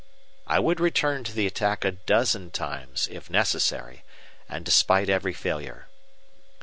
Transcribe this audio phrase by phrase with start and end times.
[0.47, 4.03] I would return to the attack a dozen times if necessary,
[4.49, 5.89] and despite every failure.